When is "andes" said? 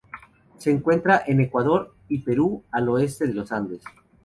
3.51-3.83